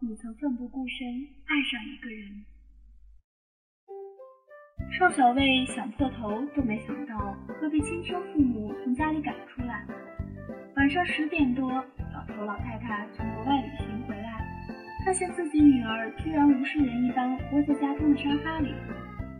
[0.00, 1.06] 你曾奋不顾身
[1.46, 2.44] 爱上一个人。
[4.98, 9.84] 邵小卫想破头都没想到会被亲生父母从家里赶出来。
[10.76, 14.44] 晚上十点多，老头老太太从国外旅行回来，
[15.06, 18.74] 发现自己女儿居然无视人一般窝在家中的沙发里，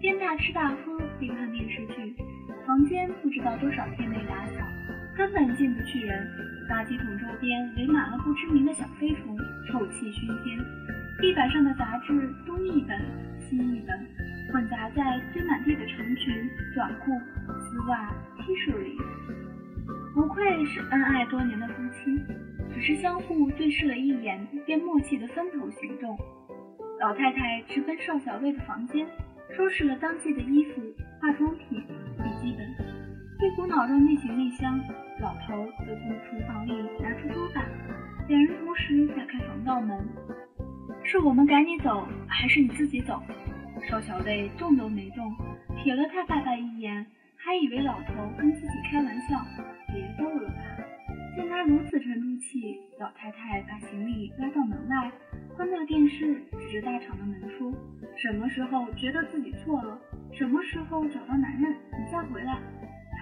[0.00, 2.16] 边大吃大喝边看电视剧。
[2.66, 4.54] 房间不知道多少天没打扫，
[5.16, 6.28] 根本进不去人。
[6.68, 9.36] 垃圾桶周边围满了不知名的小飞虫，
[9.70, 10.58] 臭气熏天。
[11.20, 12.12] 地板上的杂志
[12.46, 12.98] 东一本
[13.38, 13.98] 西一本。
[14.52, 17.10] 混杂在堆满地的长裙、短裤、
[17.58, 18.96] 丝袜、T 恤里，
[20.14, 22.22] 不愧是恩爱多年的夫妻，
[22.72, 26.16] 只是相互对视了一眼，便默契的分头行动。
[27.00, 29.08] 老太太直奔邵小薇的房间，
[29.56, 30.82] 收拾了当季的衣服、
[31.20, 31.82] 化妆品、
[32.18, 33.03] 笔记本，
[33.40, 34.78] 一股脑扔进行李箱。
[35.20, 37.64] 老头则从厨房里拿出桌板，
[38.28, 40.06] 两人同时打开防盗门。
[41.02, 43.22] 是我们赶你走，还是你自己走？
[43.88, 45.32] 邵小贝动都没动，
[45.76, 49.44] 瞥了他爸爸一眼，还以为老头跟自己开玩笑，
[49.92, 50.54] 别逗了吧。
[51.36, 55.12] 见他如此沉住气，老太太把行李拉到门外，
[55.56, 57.72] 关掉电视，指着大厂的门说
[58.16, 59.98] ：“什么时候觉得自己错了，
[60.32, 62.58] 什么时候找到男人，你再回来。”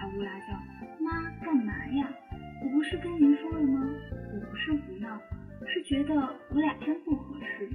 [0.03, 0.47] 他乌拉叫
[0.99, 2.05] ：“妈，干嘛呀？
[2.61, 3.87] 我不是跟您说了吗？
[4.33, 5.17] 我不是胡闹，
[5.65, 6.13] 是觉得
[6.49, 7.69] 我俩真不合适。”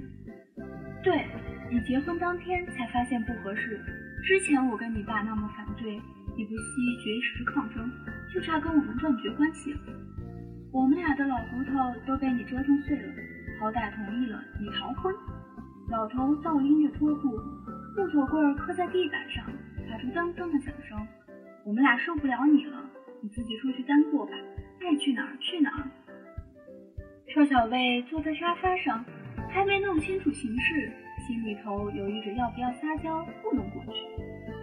[1.01, 1.25] 对。
[1.71, 3.79] 你结婚当天才发现不合适，
[4.25, 5.99] 之前我跟你爸那么反对，
[6.35, 7.91] 你不惜绝食抗争，
[8.33, 9.79] 就差跟我们断绝关系了。
[10.71, 13.13] 我们俩的老骨头都被你折腾碎了，
[13.59, 15.13] 好歹同意了你逃婚。
[15.89, 17.39] 老头倒拎着拖布，
[17.95, 19.45] 木头棍磕在地板上，
[19.89, 21.07] 发出当当的响声。
[21.69, 22.83] 我们俩受不了你了，
[23.21, 24.33] 你自己出去单过吧，
[24.81, 25.85] 爱去哪儿去哪儿。
[27.27, 29.05] 邵小薇坐在沙发上，
[29.51, 30.91] 还没弄清楚形势。
[31.27, 34.01] 心里头犹豫着要不要撒娇糊弄过去，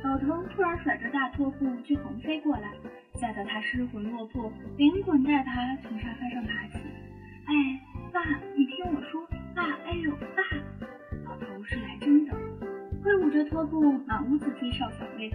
[0.03, 2.73] 老头突然甩着大拖布就横飞过来，
[3.15, 6.81] 吓得他失魂落魄，连滚带爬从沙发上爬起。
[7.45, 7.55] 哎，
[8.13, 8.21] 爸，
[8.57, 9.25] 你听我说，
[9.55, 10.43] 爸，哎呦，爸！
[11.25, 12.35] 老头是来真的，
[13.05, 15.31] 挥舞着拖布满屋子追邵小薇，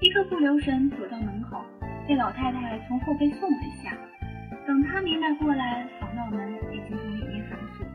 [0.00, 1.64] 一个不留神走到门口，
[2.06, 3.96] 被老太太从后背送了一下。
[4.66, 7.86] 等他明白过来，防盗门已经从里面反锁，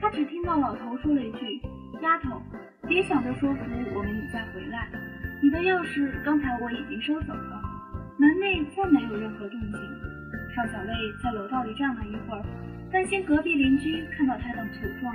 [0.00, 1.60] 他只听到老头说了一句。
[2.00, 2.42] 丫头，
[2.88, 3.60] 别想着说服
[3.94, 4.88] 我们你再回来。
[5.40, 7.62] 你的钥匙刚才我已经收走了。
[8.18, 9.72] 门内再没有任何动静。
[10.54, 10.88] 邵小薇
[11.22, 12.42] 在楼道里站了一会儿，
[12.90, 15.14] 担心隔壁邻居看到她的丑状，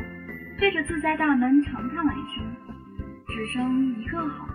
[0.57, 2.43] 对着自家大门长叹了一声
[3.27, 4.47] ：“只生一个好！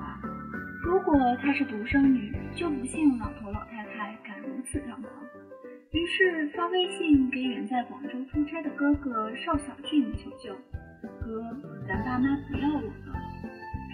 [0.83, 5.13] 如果她是独生女，就不信老头老太太敢如此张狂。”
[5.91, 10.55] 于是发微信给远在广州出差的哥哥邵小俊求救。
[11.21, 11.57] 哥，
[11.87, 13.19] 咱爸妈不要我了。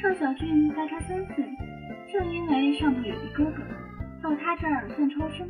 [0.03, 1.45] 邵小俊大他三岁，
[2.13, 3.63] 正因为上头有一哥哥，
[4.23, 5.49] 到他这儿算超生。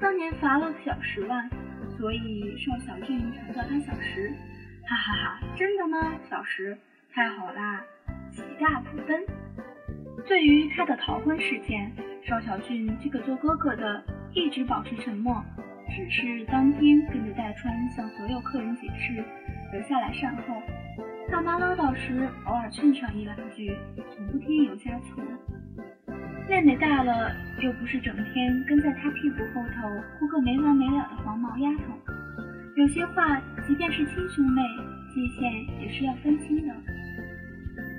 [0.00, 1.48] 当年罚了小十万，
[1.96, 4.32] 所以邵小俊常叫他小石。
[4.88, 6.14] 哈哈哈，真的吗？
[6.28, 6.76] 小石，
[7.12, 7.82] 太好啦，
[8.30, 9.24] 喜大普奔。
[10.28, 11.90] 对于他的逃婚事件，
[12.22, 14.02] 邵小俊这个做哥哥的
[14.34, 15.42] 一直保持沉默，
[15.88, 19.24] 只是当天跟着戴川向所有客人解释，
[19.72, 20.62] 留下来善后。
[21.30, 23.74] 爸妈唠叨时，偶尔劝上一两句，
[24.14, 25.20] 从不添油加醋。
[26.48, 27.32] 妹妹大了，
[27.62, 29.88] 又不是整天跟在他屁股后头
[30.18, 31.82] 哭个没完没了的黄毛丫头。
[32.76, 34.62] 有些话，即便是亲兄妹，
[35.14, 36.74] 界限也是要分清的。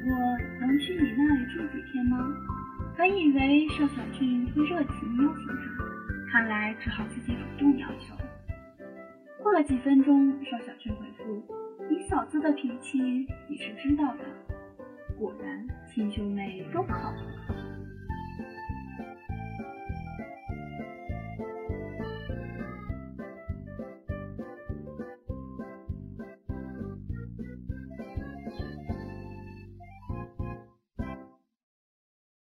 [0.09, 0.37] 我
[0.79, 2.33] 去你那里住几天吗？
[2.97, 8.15] 本以为邵小俊会热情邀请他，看来只好自己主动要求。
[9.43, 11.43] 过了几分钟，邵小俊回复。
[11.89, 12.99] 你嫂子的脾气
[13.47, 14.23] 你是知道的，
[15.17, 17.53] 果然亲兄妹都靠谱。